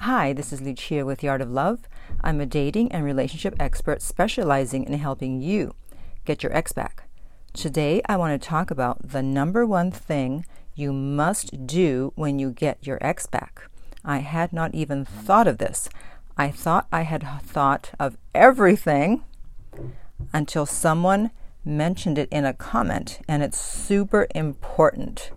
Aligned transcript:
Hi, 0.00 0.34
this 0.34 0.52
is 0.52 0.60
Lucia 0.60 1.06
with 1.06 1.20
The 1.20 1.28
Art 1.28 1.40
of 1.40 1.50
Love. 1.50 1.88
I'm 2.20 2.38
a 2.38 2.46
dating 2.46 2.92
and 2.92 3.02
relationship 3.02 3.56
expert 3.58 4.02
specializing 4.02 4.84
in 4.84 4.92
helping 4.92 5.40
you 5.40 5.74
get 6.26 6.42
your 6.42 6.54
ex 6.54 6.70
back. 6.72 7.08
Today, 7.54 8.02
I 8.06 8.18
want 8.18 8.40
to 8.40 8.48
talk 8.48 8.70
about 8.70 9.08
the 9.08 9.22
number 9.22 9.64
one 9.64 9.90
thing 9.90 10.44
you 10.74 10.92
must 10.92 11.66
do 11.66 12.12
when 12.14 12.38
you 12.38 12.50
get 12.50 12.86
your 12.86 12.98
ex 13.00 13.26
back. 13.26 13.70
I 14.04 14.18
had 14.18 14.52
not 14.52 14.74
even 14.74 15.06
thought 15.06 15.48
of 15.48 15.56
this. 15.56 15.88
I 16.36 16.50
thought 16.50 16.86
I 16.92 17.02
had 17.02 17.26
thought 17.42 17.92
of 17.98 18.18
everything 18.34 19.24
until 20.30 20.66
someone 20.66 21.30
mentioned 21.64 22.18
it 22.18 22.28
in 22.30 22.44
a 22.44 22.52
comment, 22.52 23.20
and 23.26 23.42
it's 23.42 23.58
super 23.58 24.28
important. 24.34 25.30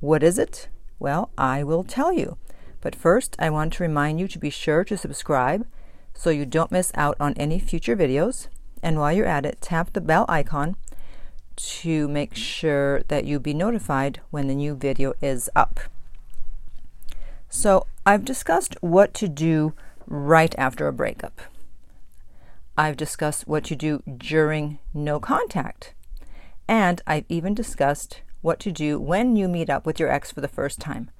What 0.00 0.22
is 0.22 0.38
it? 0.38 0.68
Well, 0.98 1.30
I 1.36 1.62
will 1.62 1.84
tell 1.84 2.10
you. 2.10 2.38
But 2.82 2.96
first, 2.96 3.36
I 3.38 3.48
want 3.48 3.72
to 3.74 3.82
remind 3.82 4.20
you 4.20 4.28
to 4.28 4.38
be 4.38 4.50
sure 4.50 4.84
to 4.84 4.98
subscribe 4.98 5.66
so 6.12 6.28
you 6.28 6.44
don't 6.44 6.72
miss 6.72 6.92
out 6.94 7.16
on 7.18 7.32
any 7.34 7.58
future 7.58 7.96
videos. 7.96 8.48
And 8.82 8.98
while 8.98 9.12
you're 9.12 9.24
at 9.24 9.46
it, 9.46 9.62
tap 9.62 9.92
the 9.92 10.00
bell 10.00 10.26
icon 10.28 10.76
to 11.54 12.08
make 12.08 12.34
sure 12.34 13.02
that 13.04 13.24
you'll 13.24 13.40
be 13.40 13.54
notified 13.54 14.20
when 14.30 14.48
the 14.48 14.54
new 14.54 14.74
video 14.74 15.14
is 15.22 15.48
up. 15.54 15.80
So, 17.48 17.86
I've 18.04 18.24
discussed 18.24 18.76
what 18.80 19.14
to 19.14 19.28
do 19.28 19.74
right 20.06 20.54
after 20.58 20.88
a 20.88 20.92
breakup. 20.92 21.40
I've 22.76 22.96
discussed 22.96 23.46
what 23.46 23.62
to 23.64 23.76
do 23.76 24.02
during 24.04 24.80
no 24.92 25.20
contact. 25.20 25.94
And 26.66 27.00
I've 27.06 27.26
even 27.28 27.54
discussed 27.54 28.22
what 28.40 28.58
to 28.60 28.72
do 28.72 28.98
when 28.98 29.36
you 29.36 29.46
meet 29.46 29.70
up 29.70 29.86
with 29.86 30.00
your 30.00 30.10
ex 30.10 30.32
for 30.32 30.40
the 30.40 30.48
first 30.48 30.80
time. 30.80 31.10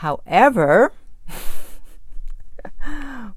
However, 0.00 0.92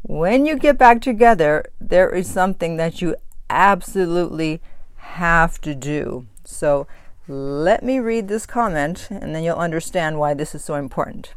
when 0.02 0.46
you 0.46 0.58
get 0.58 0.78
back 0.78 1.02
together, 1.02 1.66
there 1.80 2.10
is 2.10 2.30
something 2.30 2.76
that 2.76 3.02
you 3.02 3.16
absolutely 3.50 4.62
have 4.98 5.62
to 5.62 5.74
do. 5.74 6.28
So 6.44 6.86
let 7.30 7.82
me 7.82 8.00
read 8.00 8.28
this 8.28 8.46
comment 8.46 9.08
and 9.10 9.34
then 9.34 9.44
you'll 9.44 9.56
understand 9.56 10.20
why 10.20 10.34
this 10.34 10.54
is 10.54 10.64
so 10.64 10.76
important. 10.76 11.34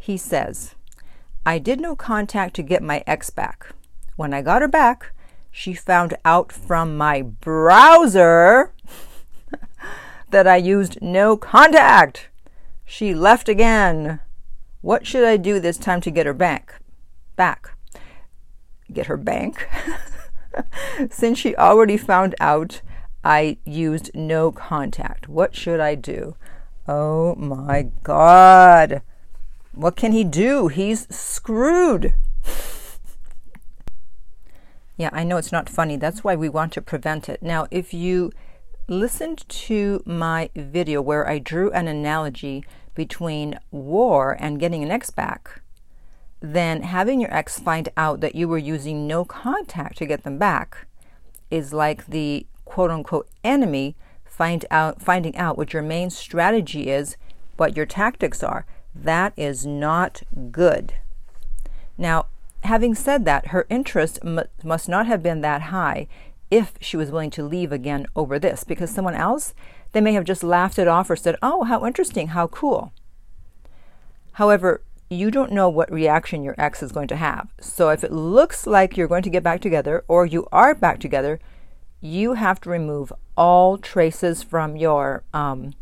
He 0.00 0.16
says, 0.16 0.74
I 1.46 1.58
did 1.58 1.80
no 1.80 1.94
contact 1.94 2.56
to 2.56 2.62
get 2.62 2.82
my 2.82 3.04
ex 3.06 3.30
back. 3.30 3.68
When 4.16 4.34
I 4.34 4.42
got 4.42 4.62
her 4.62 4.68
back, 4.68 5.12
she 5.52 5.72
found 5.72 6.14
out 6.24 6.50
from 6.50 6.96
my 6.96 7.22
browser 7.22 8.72
that 10.30 10.48
I 10.48 10.56
used 10.56 11.00
no 11.00 11.36
contact. 11.36 12.28
She 12.84 13.14
left 13.14 13.48
again. 13.48 14.18
What 14.82 15.06
should 15.06 15.24
I 15.24 15.36
do 15.36 15.60
this 15.60 15.78
time 15.78 16.00
to 16.02 16.10
get 16.10 16.26
her 16.26 16.34
back? 16.34 16.80
Back. 17.36 17.70
Get 18.92 19.06
her 19.06 19.16
bank? 19.16 19.68
Since 21.10 21.38
she 21.38 21.56
already 21.56 21.96
found 21.96 22.34
out 22.40 22.82
I 23.24 23.58
used 23.64 24.10
no 24.12 24.50
contact, 24.50 25.28
what 25.28 25.54
should 25.54 25.78
I 25.78 25.94
do? 25.94 26.34
Oh 26.88 27.36
my 27.36 27.90
God. 28.02 29.02
What 29.72 29.94
can 29.94 30.10
he 30.10 30.24
do? 30.24 30.66
He's 30.66 31.06
screwed. 31.14 32.14
yeah, 34.96 35.10
I 35.12 35.22
know 35.22 35.36
it's 35.36 35.52
not 35.52 35.68
funny. 35.68 35.96
That's 35.96 36.24
why 36.24 36.34
we 36.34 36.48
want 36.48 36.72
to 36.72 36.82
prevent 36.82 37.28
it. 37.28 37.40
Now, 37.40 37.68
if 37.70 37.94
you 37.94 38.32
listened 38.88 39.48
to 39.48 40.02
my 40.04 40.50
video 40.56 41.00
where 41.00 41.28
I 41.28 41.38
drew 41.38 41.70
an 41.72 41.88
analogy 41.88 42.64
between 42.94 43.58
war 43.70 44.36
and 44.38 44.60
getting 44.60 44.82
an 44.82 44.90
ex 44.90 45.10
back, 45.10 45.62
then 46.40 46.82
having 46.82 47.20
your 47.20 47.34
ex 47.34 47.58
find 47.58 47.88
out 47.96 48.20
that 48.20 48.34
you 48.34 48.48
were 48.48 48.58
using 48.58 49.06
no 49.06 49.24
contact 49.24 49.98
to 49.98 50.06
get 50.06 50.24
them 50.24 50.38
back 50.38 50.86
is 51.50 51.72
like 51.72 52.06
the 52.06 52.46
quote 52.64 52.90
unquote 52.90 53.28
enemy 53.44 53.94
find 54.24 54.64
out 54.70 55.00
finding 55.00 55.36
out 55.36 55.56
what 55.56 55.72
your 55.72 55.82
main 55.82 56.10
strategy 56.10 56.88
is, 56.88 57.16
what 57.56 57.76
your 57.76 57.86
tactics 57.86 58.42
are. 58.42 58.66
That 58.94 59.32
is 59.36 59.64
not 59.64 60.22
good. 60.50 60.94
Now, 61.96 62.26
having 62.64 62.94
said 62.94 63.24
that, 63.26 63.48
her 63.48 63.66
interest 63.68 64.18
m- 64.24 64.40
must 64.64 64.88
not 64.88 65.06
have 65.06 65.22
been 65.22 65.42
that 65.42 65.62
high 65.62 66.08
if 66.52 66.74
she 66.82 66.98
was 66.98 67.10
willing 67.10 67.30
to 67.30 67.42
leave 67.42 67.72
again 67.72 68.06
over 68.14 68.38
this, 68.38 68.62
because 68.62 68.90
someone 68.90 69.14
else, 69.14 69.54
they 69.92 70.02
may 70.02 70.12
have 70.12 70.24
just 70.24 70.44
laughed 70.44 70.78
it 70.78 70.86
off 70.86 71.08
or 71.08 71.16
said, 71.16 71.36
Oh, 71.42 71.64
how 71.64 71.86
interesting, 71.86 72.28
how 72.28 72.46
cool. 72.46 72.92
However, 74.32 74.82
you 75.08 75.30
don't 75.30 75.50
know 75.50 75.68
what 75.70 75.90
reaction 75.90 76.42
your 76.42 76.54
ex 76.58 76.82
is 76.82 76.92
going 76.92 77.08
to 77.08 77.16
have. 77.16 77.48
So 77.58 77.88
if 77.88 78.04
it 78.04 78.12
looks 78.12 78.66
like 78.66 78.96
you're 78.96 79.08
going 79.08 79.22
to 79.22 79.30
get 79.30 79.42
back 79.42 79.62
together 79.62 80.04
or 80.08 80.26
you 80.26 80.46
are 80.52 80.74
back 80.74 81.00
together, 81.00 81.40
you 82.02 82.34
have 82.34 82.60
to 82.60 82.70
remove 82.70 83.12
all 83.34 83.78
traces 83.78 84.42
from 84.42 84.76
your 84.76 85.24
um, 85.32 85.72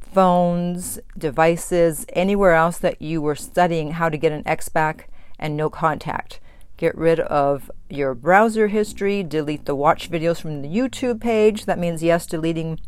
phones, 0.00 0.98
devices, 1.16 2.04
anywhere 2.14 2.54
else 2.54 2.78
that 2.78 3.00
you 3.00 3.22
were 3.22 3.36
studying 3.36 3.92
how 3.92 4.08
to 4.08 4.16
get 4.16 4.32
an 4.32 4.42
ex 4.44 4.68
back 4.68 5.08
and 5.38 5.56
no 5.56 5.70
contact. 5.70 6.40
Get 6.76 6.96
rid 6.96 7.20
of 7.20 7.70
your 7.88 8.14
browser 8.14 8.66
history, 8.68 9.22
delete 9.22 9.64
the 9.64 9.74
watch 9.74 10.10
videos 10.10 10.40
from 10.40 10.60
the 10.60 10.68
YouTube 10.68 11.20
page. 11.20 11.64
That 11.64 11.78
means, 11.78 12.02
yes, 12.02 12.26
deleting 12.26 12.80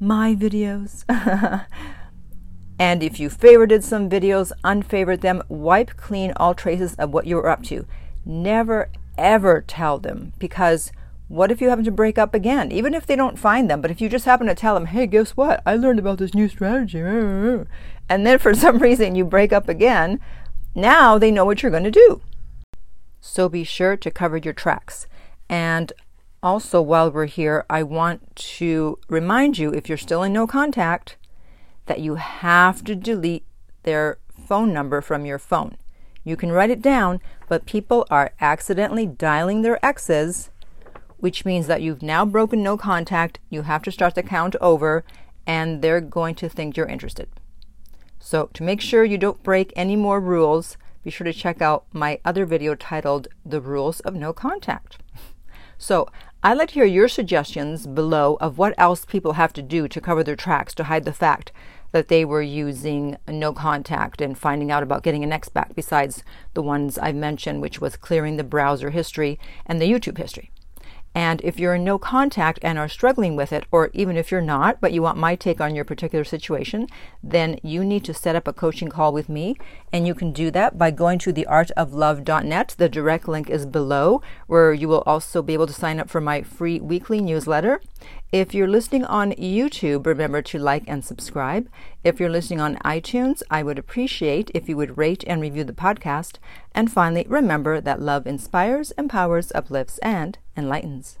my 0.00 0.34
videos. 0.34 1.04
and 2.78 3.02
if 3.02 3.20
you 3.20 3.28
favorited 3.28 3.82
some 3.82 4.08
videos, 4.08 4.52
unfavorite 4.64 5.20
them, 5.20 5.42
wipe 5.48 5.96
clean 5.98 6.32
all 6.36 6.54
traces 6.54 6.94
of 6.94 7.10
what 7.10 7.26
you 7.26 7.36
were 7.36 7.48
up 7.48 7.62
to. 7.64 7.86
Never, 8.24 8.90
ever 9.18 9.62
tell 9.66 9.98
them 9.98 10.32
because 10.38 10.90
what 11.28 11.50
if 11.50 11.60
you 11.60 11.68
happen 11.68 11.84
to 11.84 11.90
break 11.90 12.18
up 12.18 12.34
again? 12.34 12.72
Even 12.72 12.94
if 12.94 13.04
they 13.04 13.16
don't 13.16 13.38
find 13.38 13.68
them, 13.68 13.82
but 13.82 13.90
if 13.90 14.00
you 14.00 14.08
just 14.08 14.24
happen 14.24 14.46
to 14.46 14.54
tell 14.54 14.74
them, 14.74 14.86
hey, 14.86 15.06
guess 15.06 15.32
what? 15.32 15.60
I 15.66 15.74
learned 15.74 15.98
about 15.98 16.18
this 16.18 16.34
new 16.34 16.48
strategy. 16.48 17.00
And 17.00 18.26
then 18.26 18.38
for 18.38 18.54
some 18.54 18.78
reason 18.78 19.14
you 19.14 19.24
break 19.24 19.52
up 19.52 19.68
again, 19.68 20.20
now 20.74 21.18
they 21.18 21.30
know 21.30 21.44
what 21.44 21.62
you're 21.62 21.70
going 21.70 21.84
to 21.84 21.90
do. 21.90 22.22
So 23.26 23.48
be 23.48 23.64
sure 23.64 23.96
to 23.96 24.10
cover 24.10 24.36
your 24.36 24.54
tracks. 24.54 25.06
And 25.48 25.92
also, 26.42 26.80
while 26.80 27.10
we're 27.10 27.26
here, 27.26 27.66
I 27.68 27.82
want 27.82 28.36
to 28.36 28.98
remind 29.08 29.58
you 29.58 29.74
if 29.74 29.88
you're 29.88 29.98
still 29.98 30.22
in 30.22 30.32
no 30.32 30.46
contact, 30.46 31.16
that 31.86 32.00
you 32.00 32.14
have 32.14 32.84
to 32.84 32.94
delete 32.94 33.44
their 33.82 34.18
phone 34.46 34.72
number 34.72 35.00
from 35.00 35.26
your 35.26 35.40
phone. 35.40 35.76
You 36.24 36.36
can 36.36 36.52
write 36.52 36.70
it 36.70 36.80
down, 36.80 37.20
but 37.48 37.66
people 37.66 38.06
are 38.10 38.32
accidentally 38.40 39.06
dialing 39.06 39.62
their 39.62 39.84
exes, 39.84 40.50
which 41.18 41.44
means 41.44 41.66
that 41.66 41.82
you've 41.82 42.02
now 42.02 42.24
broken 42.24 42.62
no 42.62 42.76
contact. 42.76 43.40
You 43.50 43.62
have 43.62 43.82
to 43.82 43.92
start 43.92 44.14
the 44.14 44.22
count 44.22 44.54
over, 44.60 45.04
and 45.46 45.82
they're 45.82 46.00
going 46.00 46.36
to 46.36 46.48
think 46.48 46.76
you're 46.76 46.86
interested. 46.86 47.28
So, 48.20 48.50
to 48.54 48.62
make 48.62 48.80
sure 48.80 49.04
you 49.04 49.18
don't 49.18 49.42
break 49.42 49.72
any 49.76 49.96
more 49.96 50.20
rules, 50.20 50.76
be 51.06 51.10
sure 51.12 51.24
to 51.24 51.32
check 51.32 51.62
out 51.62 51.84
my 51.92 52.18
other 52.24 52.44
video 52.44 52.74
titled 52.74 53.28
The 53.44 53.60
Rules 53.60 54.00
of 54.00 54.16
No 54.16 54.32
Contact. 54.32 54.98
So, 55.78 56.08
I'd 56.42 56.58
like 56.58 56.70
to 56.70 56.74
hear 56.74 56.84
your 56.84 57.06
suggestions 57.06 57.86
below 57.86 58.36
of 58.40 58.58
what 58.58 58.74
else 58.76 59.04
people 59.04 59.34
have 59.34 59.52
to 59.52 59.62
do 59.62 59.86
to 59.86 60.00
cover 60.00 60.24
their 60.24 60.34
tracks 60.34 60.74
to 60.74 60.84
hide 60.84 61.04
the 61.04 61.12
fact 61.12 61.52
that 61.92 62.08
they 62.08 62.24
were 62.24 62.42
using 62.42 63.18
no 63.28 63.52
contact 63.52 64.20
and 64.20 64.36
finding 64.36 64.72
out 64.72 64.82
about 64.82 65.04
getting 65.04 65.22
an 65.22 65.32
ex 65.32 65.48
back 65.48 65.76
besides 65.76 66.24
the 66.54 66.62
ones 66.62 66.98
I've 66.98 67.14
mentioned, 67.14 67.60
which 67.60 67.80
was 67.80 67.96
clearing 67.96 68.36
the 68.36 68.42
browser 68.42 68.90
history 68.90 69.38
and 69.64 69.80
the 69.80 69.88
YouTube 69.88 70.18
history. 70.18 70.50
And 71.16 71.40
if 71.42 71.58
you're 71.58 71.76
in 71.76 71.82
no 71.82 71.98
contact 71.98 72.58
and 72.60 72.78
are 72.78 72.90
struggling 72.90 73.36
with 73.36 73.50
it, 73.50 73.64
or 73.72 73.88
even 73.94 74.18
if 74.18 74.30
you're 74.30 74.42
not, 74.42 74.82
but 74.82 74.92
you 74.92 75.00
want 75.00 75.16
my 75.16 75.34
take 75.34 75.62
on 75.62 75.74
your 75.74 75.86
particular 75.86 76.24
situation, 76.24 76.88
then 77.22 77.58
you 77.62 77.86
need 77.86 78.04
to 78.04 78.12
set 78.12 78.36
up 78.36 78.46
a 78.46 78.52
coaching 78.52 78.90
call 78.90 79.14
with 79.14 79.30
me. 79.30 79.56
And 79.90 80.06
you 80.06 80.14
can 80.14 80.30
do 80.30 80.50
that 80.50 80.76
by 80.76 80.90
going 80.90 81.18
to 81.20 81.32
theartoflove.net. 81.32 82.74
The 82.76 82.90
direct 82.90 83.28
link 83.28 83.48
is 83.48 83.64
below, 83.64 84.20
where 84.46 84.74
you 84.74 84.88
will 84.88 85.02
also 85.06 85.40
be 85.40 85.54
able 85.54 85.66
to 85.66 85.72
sign 85.72 85.98
up 85.98 86.10
for 86.10 86.20
my 86.20 86.42
free 86.42 86.80
weekly 86.80 87.22
newsletter. 87.22 87.80
If 88.30 88.52
you're 88.52 88.68
listening 88.68 89.06
on 89.06 89.32
YouTube, 89.32 90.04
remember 90.04 90.42
to 90.42 90.58
like 90.58 90.84
and 90.86 91.02
subscribe. 91.02 91.70
If 92.04 92.20
you're 92.20 92.28
listening 92.28 92.60
on 92.60 92.76
iTunes, 92.84 93.42
I 93.50 93.62
would 93.62 93.78
appreciate 93.78 94.50
if 94.52 94.68
you 94.68 94.76
would 94.76 94.98
rate 94.98 95.24
and 95.26 95.40
review 95.40 95.64
the 95.64 95.72
podcast. 95.72 96.36
And 96.74 96.92
finally, 96.92 97.24
remember 97.26 97.80
that 97.80 98.02
love 98.02 98.26
inspires, 98.26 98.90
empowers, 98.98 99.50
uplifts, 99.54 99.96
and 99.98 100.36
enlightens. 100.56 101.18